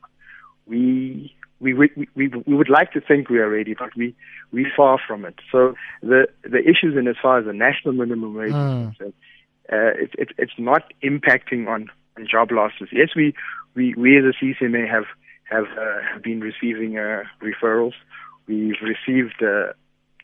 We, 0.67 1.35
we, 1.59 1.73
we, 1.73 1.89
we, 2.15 2.27
we 2.27 2.55
would 2.55 2.69
like 2.69 2.91
to 2.93 3.01
think 3.01 3.29
we 3.29 3.39
are 3.39 3.49
ready, 3.49 3.75
but 3.77 3.95
we, 3.95 4.15
we're 4.51 4.71
far 4.75 4.99
from 5.05 5.25
it. 5.25 5.35
So 5.51 5.75
the, 6.01 6.27
the 6.43 6.59
issues 6.59 6.97
in 6.97 7.07
as 7.07 7.15
far 7.21 7.39
as 7.39 7.45
the 7.45 7.53
national 7.53 7.93
minimum 7.93 8.33
wage 8.33 8.51
mm. 8.51 8.91
is 8.91 9.13
uh, 9.71 9.93
it, 9.99 10.11
it, 10.17 10.29
it's 10.37 10.57
not 10.57 10.91
impacting 11.03 11.67
on, 11.67 11.89
on 12.17 12.27
job 12.29 12.51
losses. 12.51 12.89
Yes, 12.91 13.09
we, 13.15 13.33
we, 13.75 13.93
we 13.95 14.17
as 14.17 14.25
a 14.25 14.43
CCMA 14.43 14.89
have, 14.89 15.05
have, 15.43 15.65
uh, 15.77 16.19
been 16.21 16.41
receiving 16.41 16.97
uh, 16.97 17.23
referrals. 17.41 17.93
We've 18.47 18.75
received 18.81 19.41
uh, 19.41 19.73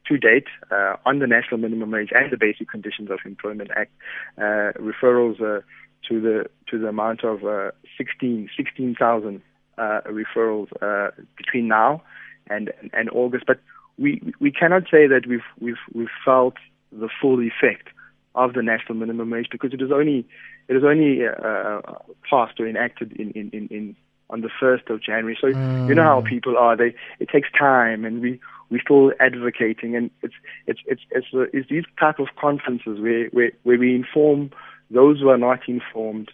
to 0.08 0.18
date 0.18 0.48
uh, 0.72 0.96
on 1.06 1.20
the 1.20 1.28
National 1.28 1.58
Minimum 1.58 1.92
Wage 1.92 2.10
and 2.14 2.32
the 2.32 2.38
Basic 2.38 2.70
Conditions 2.70 3.10
of 3.12 3.20
Employment 3.26 3.72
Act 3.76 3.92
uh, 4.38 4.72
referrals 4.80 5.40
uh, 5.42 5.62
to 6.10 6.22
the 6.22 6.46
to 6.70 6.80
the 6.80 6.88
amount 6.88 7.24
of 7.24 7.44
uh, 7.44 7.72
16 7.98 8.50
16,000 8.56 9.42
uh, 9.78 10.02
referrals 10.08 10.68
uh, 10.82 11.12
between 11.38 11.68
now 11.68 12.02
and 12.50 12.72
and 12.94 13.10
August. 13.12 13.46
But 13.46 13.60
we 13.98 14.34
we 14.40 14.52
cannot 14.52 14.84
say 14.84 15.08
that 15.08 15.28
we've 15.28 15.48
we've 15.60 15.84
we've 15.94 16.08
felt 16.24 16.56
the 16.92 17.10
full 17.22 17.42
effect 17.42 17.90
of 18.36 18.54
the 18.54 18.62
national 18.62 18.96
minimum 18.96 19.30
wage 19.30 19.48
because 19.52 19.74
it 19.74 19.82
is 19.82 19.92
only 19.92 20.26
it 20.68 20.76
is 20.76 20.84
only 20.84 21.22
uh, 21.26 21.82
passed 22.30 22.60
or 22.60 22.68
enacted 22.68 23.14
in 23.14 23.32
in 23.32 23.50
in, 23.52 23.68
in 23.68 23.96
on 24.30 24.42
the 24.42 24.50
first 24.60 24.90
of 24.90 25.02
January. 25.02 25.38
So 25.40 25.48
mm. 25.48 25.88
you 25.88 25.96
know 25.96 26.04
how 26.04 26.22
mm. 26.22 26.28
people 26.28 26.58
are. 26.58 26.76
They 26.76 26.96
it 27.20 27.30
takes 27.30 27.50
time, 27.58 28.06
and 28.06 28.22
we 28.22 28.40
we're 28.70 28.82
still 28.82 29.12
advocating. 29.20 29.96
And 29.96 30.12
it's 30.22 30.36
it's 30.66 30.80
it's 30.86 31.02
it's, 31.12 31.28
uh, 31.34 31.46
it's 31.54 31.70
these 31.70 31.86
type 32.00 32.20
of 32.20 32.28
conferences 32.40 33.00
where, 33.00 33.28
where 33.28 33.52
where 33.64 33.80
we 33.80 33.96
inform 33.96 34.52
those 34.92 35.20
who 35.20 35.30
are 35.30 35.38
not 35.38 35.60
informed 35.68 36.32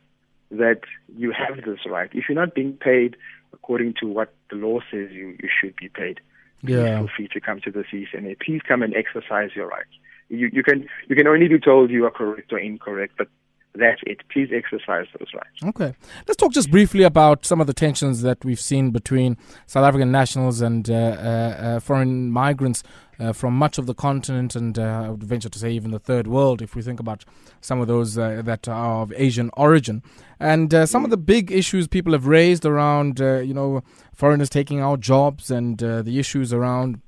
that 0.58 0.82
you 1.18 1.32
have 1.32 1.64
this 1.66 1.80
right. 1.86 2.10
If 2.14 2.26
you're 2.30 2.40
not 2.40 2.56
being 2.56 2.74
paid 2.74 3.16
according 3.54 3.96
to 4.02 4.08
what 4.08 4.34
the 4.50 4.56
law 4.56 4.80
says 4.92 5.12
you, 5.12 5.38
you 5.42 5.50
should 5.62 5.76
be 5.76 5.90
paid, 5.90 6.20
yeah. 6.64 7.00
feel 7.00 7.10
free 7.16 7.28
to 7.30 7.40
come 7.40 7.60
to 7.62 7.72
the 7.72 7.84
CCMA. 7.84 8.40
Please 8.40 8.62
come 8.68 8.82
and 8.82 8.94
exercise 8.96 9.52
your 9.56 9.68
rights. 9.68 9.90
You, 10.30 10.50
you 10.52 10.64
can 10.64 10.88
you 11.08 11.16
can 11.16 11.28
only 11.28 11.48
be 11.48 11.60
told 11.60 11.92
you 11.92 12.06
are 12.06 12.12
correct 12.12 12.52
or 12.52 12.58
incorrect, 12.58 13.14
but 13.18 13.28
that's 13.76 14.02
it. 14.06 14.22
Please 14.30 14.50
exercise 14.54 15.08
those 15.18 15.30
rights. 15.34 15.64
Okay. 15.64 15.96
Let's 16.28 16.38
talk 16.38 16.52
just 16.52 16.70
briefly 16.70 17.04
about 17.04 17.46
some 17.46 17.60
of 17.60 17.68
the 17.68 17.74
tensions 17.74 18.22
that 18.22 18.44
we've 18.46 18.60
seen 18.60 18.92
between 18.92 19.38
South 19.66 19.84
African 19.84 20.12
nationals 20.12 20.62
and 20.62 20.90
uh, 20.90 20.94
uh, 20.94 20.98
uh, 20.98 21.80
foreign 21.80 22.30
migrants 22.30 22.84
uh, 23.20 23.34
from 23.34 23.58
much 23.58 23.78
of 23.78 23.86
the 23.86 23.94
continent 23.94 24.56
and 24.56 24.78
uh, 24.78 25.04
I 25.06 25.10
would 25.10 25.24
venture 25.24 25.50
to 25.50 25.60
say 25.60 25.72
even 25.72 25.92
the 25.92 26.00
third 26.00 26.28
world 26.28 26.62
if 26.62 26.76
we 26.76 26.82
think 26.82 27.00
about 27.00 27.26
some 27.62 27.80
of 27.80 27.88
those 27.88 28.18
uh, 28.18 28.42
that 28.44 28.68
are 28.68 29.02
of 29.02 29.14
Asian 29.16 29.50
origin. 29.56 30.04
And 30.40 30.74
some 30.90 31.06
of 31.06 31.10
the 31.10 31.18
big 31.18 31.52
issues 31.52 31.88
people 31.88 32.12
have 32.12 32.28
raised 32.28 32.66
around, 32.66 33.20
you 33.20 33.54
know, 33.54 33.82
foreigners 34.14 34.50
taking 34.50 34.82
our 34.82 34.98
jobs 34.98 35.50
and 35.50 35.78
the 35.78 36.20
issues 36.20 36.52
around 36.52 37.00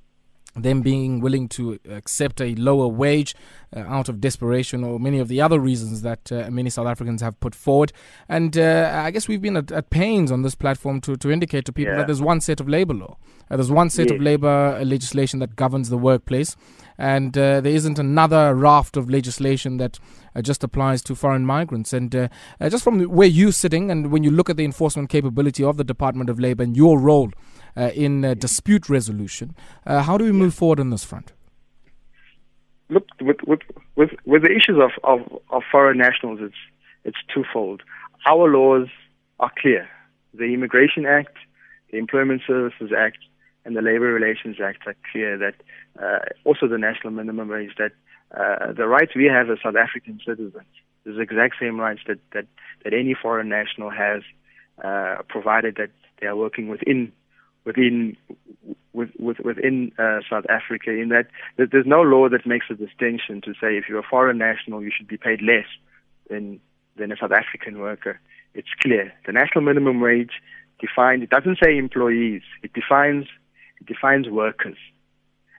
them 0.55 0.81
being 0.81 1.19
willing 1.19 1.49
to 1.49 1.79
accept 1.89 2.39
a 2.39 2.55
lower 2.55 2.87
wage 2.87 3.35
uh, 3.75 3.81
out 3.81 4.07
of 4.07 4.21
desperation 4.21 4.83
or 4.83 4.99
many 4.99 5.19
of 5.19 5.27
the 5.27 5.41
other 5.41 5.59
reasons 5.59 6.01
that 6.01 6.31
uh, 6.31 6.49
many 6.49 6.69
South 6.69 6.87
Africans 6.87 7.21
have 7.21 7.37
put 7.39 7.53
forward. 7.53 7.91
And 8.29 8.57
uh, 8.57 9.01
I 9.03 9.11
guess 9.11 9.27
we've 9.27 9.41
been 9.41 9.57
at, 9.57 9.71
at, 9.71 9.89
pains 9.89 10.31
on 10.31 10.43
this 10.43 10.55
platform 10.55 11.01
to, 11.01 11.17
to 11.17 11.29
indicate 11.29 11.65
to 11.65 11.73
people 11.73 11.93
yeah. 11.93 11.99
that 11.99 12.07
there's 12.07 12.21
one 12.21 12.39
set 12.39 12.61
of 12.61 12.69
labor 12.69 12.93
law. 12.93 13.17
Uh, 13.51 13.57
there's 13.57 13.71
one 13.71 13.89
set 13.89 14.07
yes. 14.07 14.15
of 14.15 14.21
labor 14.21 14.81
legislation 14.83 15.39
that 15.39 15.55
governs 15.55 15.89
the 15.89 15.97
workplace. 15.97 16.55
And 16.97 17.37
uh, 17.37 17.59
there 17.59 17.73
isn't 17.73 17.99
another 17.99 18.55
raft 18.55 18.95
of 18.95 19.09
legislation 19.09 19.75
that 19.77 19.99
uh, 20.33 20.41
just 20.41 20.63
applies 20.63 21.01
to 21.03 21.15
foreign 21.15 21.45
migrants. 21.45 21.91
And 21.91 22.29
just 22.61 22.85
from 22.85 23.03
where 23.03 23.27
you're 23.27 23.51
sitting 23.51 23.91
and 23.91 24.09
when 24.09 24.23
you 24.23 24.31
look 24.31 24.49
at 24.49 24.55
the 24.55 24.63
enforcement 24.63 25.09
capability 25.09 25.65
of 25.65 25.75
the 25.75 25.83
Department 25.83 26.29
of 26.29 26.39
Labor 26.39 26.63
and 26.63 26.77
your 26.77 26.97
role 26.97 27.31
in 27.75 28.21
dispute 28.39 28.89
resolution, 28.89 29.55
how 29.85 30.17
do 30.17 30.25
we 30.25 30.31
move 30.31 30.53
forward 30.53 30.79
on 30.79 30.89
this 30.89 31.03
front? 31.03 31.33
look 32.89 33.05
with 33.21 33.37
with 33.45 33.59
with, 33.95 34.09
with 34.25 34.43
the 34.43 34.51
issues 34.51 34.77
of, 34.81 34.91
of, 35.03 35.41
of 35.49 35.63
foreign 35.71 35.97
nationals, 35.97 36.39
it's 36.41 36.55
it's 37.03 37.17
twofold. 37.33 37.81
Our 38.25 38.49
laws 38.49 38.87
are 39.39 39.51
clear. 39.57 39.87
The 40.33 40.53
Immigration 40.53 41.05
Act, 41.05 41.37
the 41.91 41.97
Employment 41.97 42.41
Services 42.45 42.91
Act, 42.97 43.19
and 43.63 43.75
the 43.75 43.81
Labor 43.81 44.11
Relations 44.11 44.57
Act 44.61 44.87
are 44.87 44.95
clear 45.11 45.37
that 45.37 45.55
uh, 46.01 46.19
also 46.43 46.67
the 46.67 46.77
national 46.77 47.13
minimum 47.13 47.47
wage 47.47 47.71
that 47.77 47.91
uh, 48.35 48.73
the 48.73 48.87
rights 48.87 49.11
we 49.15 49.25
have 49.25 49.49
as 49.49 49.59
South 49.63 49.75
African 49.75 50.19
citizens 50.25 50.65
is 51.05 51.15
the 51.15 51.21
exact 51.21 51.55
same 51.59 51.79
rights 51.79 52.01
that, 52.07 52.17
that, 52.33 52.47
that 52.83 52.93
any 52.93 53.15
foreign 53.19 53.47
national 53.47 53.91
has, 53.91 54.23
uh, 54.83 55.21
provided 55.29 55.75
that 55.75 55.91
they 56.19 56.27
are 56.27 56.35
working 56.35 56.67
within 56.67 57.13
within 57.65 58.15
with, 58.93 59.09
with, 59.19 59.39
within 59.39 59.91
uh, 59.99 60.19
South 60.29 60.45
Africa 60.49 60.91
in 60.91 61.09
that, 61.09 61.27
that 61.57 61.71
there's 61.71 61.85
no 61.85 62.01
law 62.01 62.29
that 62.29 62.45
makes 62.45 62.67
a 62.69 62.75
distinction 62.75 63.41
to 63.41 63.53
say 63.53 63.77
if 63.77 63.89
you're 63.89 63.99
a 63.99 64.09
foreign 64.09 64.37
national 64.37 64.81
you 64.81 64.91
should 64.95 65.07
be 65.07 65.17
paid 65.17 65.41
less 65.41 65.67
than 66.29 66.59
than 66.97 67.11
a 67.11 67.17
South 67.17 67.33
African 67.33 67.79
worker. 67.79 68.21
It's 68.53 68.69
clear. 68.81 69.11
The 69.25 69.33
national 69.33 69.65
minimum 69.65 69.99
wage 69.99 70.41
defined 70.79 71.23
it 71.23 71.29
doesn't 71.29 71.59
say 71.61 71.77
employees, 71.77 72.41
it 72.63 72.73
defines 72.73 73.25
it 73.81 73.87
defines 73.87 74.29
workers. 74.29 74.77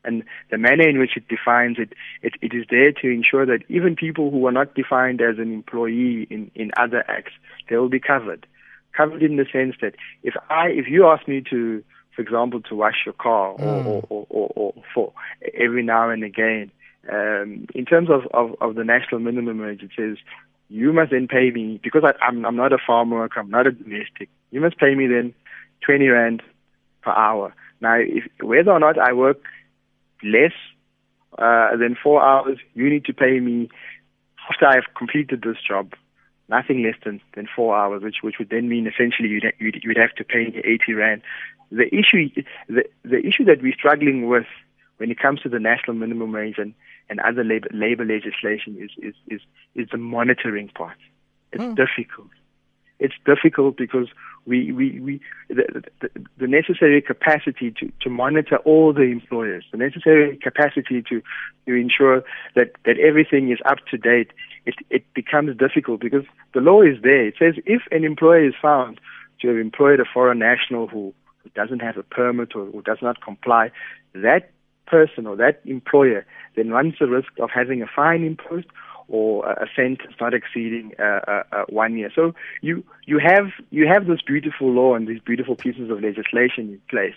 And 0.03 0.23
the 0.53 0.59
manner 0.59 0.89
in 0.89 0.99
which 1.01 1.17
it 1.17 1.27
defines 1.27 1.79
it, 1.79 1.93
it, 2.23 2.35
it 2.41 2.55
is 2.55 2.65
there 2.71 2.93
to 2.93 3.09
ensure 3.09 3.45
that 3.45 3.65
even 3.69 3.97
people 3.97 4.31
who 4.31 4.47
are 4.47 4.53
not 4.53 4.77
defined 4.77 5.21
as 5.21 5.39
an 5.39 5.53
employee 5.53 6.29
in, 6.31 6.49
in 6.55 6.71
other 6.77 7.05
acts, 7.09 7.33
they 7.69 7.77
will 7.77 7.89
be 7.89 7.99
covered. 7.99 8.47
Covered 8.97 9.21
in 9.21 9.35
the 9.37 9.47
sense 9.53 9.75
that 9.83 9.97
if 10.23 10.35
I 10.49 10.69
if 10.69 10.87
you 10.89 11.07
ask 11.07 11.27
me 11.27 11.43
to 11.51 11.83
for 12.17 12.23
example, 12.23 12.63
to 12.63 12.75
wash 12.75 13.05
your 13.05 13.13
car 13.13 13.51
or, 13.51 13.59
mm. 13.59 13.87
or, 13.87 14.07
or, 14.09 14.27
or, 14.31 14.53
or, 14.57 14.75
for 14.95 15.13
every 15.55 15.83
now 15.83 16.09
and 16.09 16.25
again. 16.25 16.73
Um, 17.13 17.67
in 17.75 17.85
terms 17.85 18.09
of, 18.11 18.23
of, 18.33 18.57
of 18.61 18.75
the 18.75 18.83
national 18.83 19.21
minimum 19.21 19.61
wage, 19.61 19.83
it 19.83 19.91
says 19.97 20.17
you 20.69 20.93
must 20.93 21.13
then 21.13 21.29
pay 21.29 21.51
me 21.51 21.79
because 21.83 22.03
I, 22.05 22.13
I'm, 22.25 22.45
I'm 22.45 22.57
not 22.57 22.73
a 22.73 22.79
farm 22.85 23.11
worker, 23.11 23.39
I'm 23.39 23.51
not 23.51 23.67
a 23.67 23.71
domestic. 23.71 24.31
You 24.51 24.61
must 24.61 24.79
pay 24.79 24.95
me 24.95 25.07
then 25.07 25.35
20 25.85 26.09
rand 26.09 26.43
per 27.03 27.13
hour. 27.13 27.55
Now, 27.81 27.97
if, 27.99 28.25
whether 28.43 28.73
or 28.73 28.81
not 28.81 28.99
I 28.99 29.13
work 29.13 29.43
less 30.25 30.53
uh, 31.39 31.77
than 31.77 31.97
four 32.03 32.23
hours, 32.23 32.59
you 32.75 32.89
need 32.89 33.05
to 33.05 33.13
pay 33.13 33.39
me 33.39 33.69
after 34.51 34.67
I've 34.67 34.95
completed 34.97 35.43
this 35.43 35.59
job 35.67 35.93
nothing 36.49 36.83
less 36.83 36.95
than, 37.05 37.21
than 37.35 37.49
four 37.55 37.77
hours, 37.77 38.03
which 38.03 38.17
which 38.23 38.39
would 38.39 38.51
then 38.51 38.69
mean 38.69 38.87
essentially 38.87 39.29
you'd, 39.29 39.53
you'd, 39.59 39.81
you'd 39.83 39.97
have 39.97 40.15
to 40.15 40.25
pay 40.25 40.45
me 40.45 40.63
80 40.65 40.95
rand 40.95 41.23
the 41.71 41.87
issue 41.95 42.31
the, 42.69 42.85
the 43.05 43.19
issue 43.27 43.45
that 43.45 43.63
we're 43.63 43.75
struggling 43.75 44.29
with 44.29 44.47
when 44.99 45.11
it 45.11 45.19
comes 45.19 45.41
to 45.43 45.49
the 45.49 45.59
national 45.59 45.97
minimum 45.97 46.33
wage 46.33 46.57
and, 46.59 46.75
and 47.09 47.21
other 47.21 47.45
labor, 47.45 47.69
labor 47.73 48.05
legislation 48.05 48.77
is, 48.81 48.91
is, 48.99 49.15
is, 49.29 49.41
is 49.75 49.89
the 49.91 49.99
monitoring 49.99 50.69
part. 50.69 50.97
It's 51.53 51.63
mm. 51.63 51.77
difficult. 51.77 52.29
It's 52.99 53.15
difficult 53.27 53.77
because 53.77 54.09
we, 54.47 54.73
we, 54.73 55.01
we 55.01 55.21
the, 55.49 55.83
the, 56.01 56.09
the 56.39 56.47
necessary 56.47 57.03
capacity 57.03 57.73
to, 57.81 57.93
to 58.01 58.11
monitor 58.11 58.57
all 58.59 58.93
the 58.93 59.03
employers, 59.03 59.65
the 59.73 59.79
necessary 59.79 60.37
capacity 60.37 61.03
to, 61.09 61.21
to 61.67 61.75
ensure 61.75 62.23
that, 62.55 62.73
that 62.85 62.99
everything 62.99 63.51
is 63.51 63.59
up 63.67 63.79
to 63.91 63.99
date, 63.99 64.31
it, 64.65 64.75
it 64.91 65.05
becomes 65.15 65.57
difficult 65.57 66.01
because 66.01 66.25
the 66.55 66.61
law 66.61 66.83
is 66.83 66.97
there. 67.03 67.27
It 67.27 67.35
says 67.39 67.55
if 67.67 67.83
an 67.91 68.05
employer 68.05 68.47
is 68.47 68.55
found 68.61 69.01
to 69.41 69.49
have 69.49 69.57
employed 69.57 70.01
a 70.01 70.05
foreign 70.13 70.39
national 70.39 70.89
who 70.89 71.13
who 71.47 71.51
doesn't 71.51 71.81
have 71.81 71.97
a 71.97 72.03
permit 72.03 72.57
or 72.57 72.67
who 72.67 72.83
does 72.83 72.99
not 73.01 73.21
comply, 73.23 73.71
that 74.15 74.51
person 74.87 75.27
or 75.27 75.37
that 75.37 75.61
employer 75.65 76.25
then 76.57 76.71
runs 76.71 76.95
the 76.99 77.07
risk 77.07 77.29
of 77.41 77.51
having 77.55 77.83
a 77.83 77.87
fine 77.87 78.25
imposed 78.25 78.67
or 79.09 79.49
a 79.49 79.67
cent 79.77 80.01
not 80.21 80.35
exceeding 80.35 80.93
uh, 80.99 81.43
uh, 81.53 81.65
one 81.69 81.97
year. 81.97 82.11
So 82.15 82.35
you 82.61 82.85
you 83.07 83.19
have 83.19 83.47
you 83.71 83.87
have 83.87 84.07
this 84.07 84.21
beautiful 84.23 84.71
law 84.73 84.95
and 84.95 85.07
these 85.07 85.21
beautiful 85.21 85.57
pieces 85.57 85.91
of 85.91 86.03
legislation 86.03 86.69
in 86.71 86.81
place, 86.89 87.15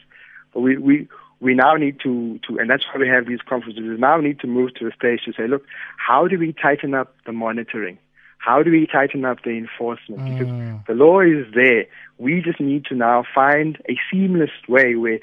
but 0.53 0.61
we 0.61 0.77
we 0.77 1.07
we 1.39 1.53
now 1.53 1.73
need 1.75 1.99
to 2.01 2.39
to 2.47 2.59
and 2.59 2.69
that's 2.69 2.85
why 2.93 2.99
we 2.99 3.07
have 3.07 3.25
these 3.27 3.41
conferences. 3.47 3.83
We 3.83 3.97
now 3.97 4.17
need 4.17 4.39
to 4.41 4.47
move 4.47 4.73
to 4.75 4.87
a 4.87 4.91
stage 4.91 5.21
to 5.25 5.33
say, 5.33 5.47
look, 5.47 5.65
how 5.97 6.27
do 6.27 6.37
we 6.37 6.53
tighten 6.53 6.93
up 6.93 7.15
the 7.25 7.31
monitoring? 7.31 7.97
How 8.39 8.63
do 8.63 8.71
we 8.71 8.87
tighten 8.87 9.25
up 9.25 9.43
the 9.43 9.51
enforcement? 9.51 10.23
Because 10.23 10.47
mm. 10.47 10.85
the 10.87 10.93
law 10.93 11.19
is 11.19 11.45
there. 11.53 11.85
We 12.17 12.41
just 12.41 12.59
need 12.59 12.85
to 12.85 12.95
now 12.95 13.23
find 13.35 13.77
a 13.89 13.97
seamless 14.09 14.51
way 14.67 14.95
where 14.95 15.19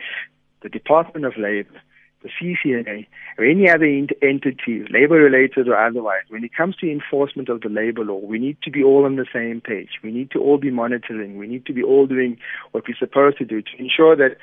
the 0.62 0.68
Department 0.68 1.24
of 1.24 1.36
Labor, 1.38 1.80
the 2.26 2.56
CCMA, 2.64 3.06
or 3.38 3.44
any 3.44 3.68
other 3.68 3.84
entity, 4.22 4.84
labor 4.90 5.16
related 5.16 5.68
or 5.68 5.76
otherwise, 5.76 6.22
when 6.28 6.44
it 6.44 6.54
comes 6.54 6.76
to 6.76 6.90
enforcement 6.90 7.48
of 7.48 7.60
the 7.60 7.68
labor 7.68 8.04
law, 8.04 8.18
we 8.18 8.38
need 8.38 8.56
to 8.62 8.70
be 8.70 8.82
all 8.82 9.04
on 9.04 9.16
the 9.16 9.26
same 9.32 9.60
page. 9.60 9.90
We 10.02 10.10
need 10.10 10.30
to 10.32 10.40
all 10.40 10.58
be 10.58 10.70
monitoring. 10.70 11.38
We 11.38 11.46
need 11.46 11.66
to 11.66 11.72
be 11.72 11.82
all 11.82 12.06
doing 12.06 12.38
what 12.72 12.84
we're 12.88 12.96
supposed 12.96 13.38
to 13.38 13.44
do 13.44 13.62
to 13.62 13.68
ensure 13.78 14.16
that 14.16 14.38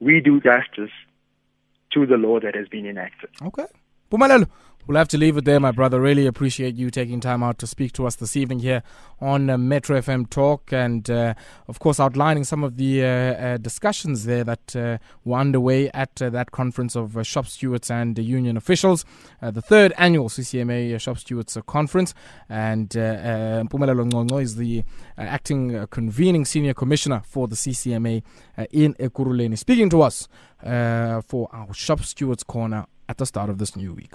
we 0.00 0.20
do 0.20 0.40
justice 0.40 0.90
to 1.92 2.06
the 2.06 2.16
law 2.16 2.40
that 2.40 2.54
has 2.54 2.68
been 2.68 2.86
enacted. 2.86 3.30
Okay. 3.42 3.66
Pumalelo, 4.10 4.46
We'll 4.86 4.98
have 4.98 5.08
to 5.08 5.18
leave 5.18 5.36
it 5.36 5.44
there, 5.44 5.58
my 5.58 5.72
brother. 5.72 6.00
Really 6.00 6.28
appreciate 6.28 6.76
you 6.76 6.90
taking 6.90 7.18
time 7.18 7.42
out 7.42 7.58
to 7.58 7.66
speak 7.66 7.90
to 7.94 8.06
us 8.06 8.14
this 8.14 8.36
evening 8.36 8.60
here 8.60 8.84
on 9.20 9.50
uh, 9.50 9.58
Metro 9.58 9.98
FM 10.00 10.30
Talk, 10.30 10.72
and 10.72 11.10
uh, 11.10 11.34
of 11.66 11.80
course, 11.80 11.98
outlining 11.98 12.44
some 12.44 12.62
of 12.62 12.76
the 12.76 13.02
uh, 13.02 13.08
uh 13.08 13.56
discussions 13.56 14.26
there 14.26 14.44
that 14.44 14.76
uh, 14.76 14.98
were 15.24 15.38
underway 15.38 15.90
at 15.90 16.22
uh, 16.22 16.30
that 16.30 16.52
conference 16.52 16.94
of 16.94 17.18
shop 17.26 17.48
stewards 17.48 17.90
and 17.90 18.16
union 18.16 18.56
officials, 18.56 19.04
the 19.40 19.60
third 19.60 19.92
annual 19.98 20.28
CCMA 20.28 21.00
Shop 21.00 21.18
Stewards 21.18 21.58
Conference. 21.66 22.14
And 22.48 22.90
Mpumelelo 22.90 24.08
Nconco 24.08 24.40
is 24.40 24.54
the 24.54 24.84
acting 25.18 25.84
convening 25.88 26.44
senior 26.44 26.74
commissioner 26.74 27.22
for 27.26 27.48
the 27.48 27.56
CCMA 27.56 28.22
in 28.70 28.94
Ekurhuleni, 28.94 29.58
speaking 29.58 29.90
to 29.90 30.02
us 30.02 30.28
for 30.62 31.48
our 31.52 31.74
Shop 31.74 32.02
Stewards 32.02 32.44
Corner 32.44 32.86
at 33.08 33.18
the 33.18 33.26
start 33.26 33.50
of 33.50 33.58
this 33.58 33.76
new 33.76 33.92
week. 33.92 34.12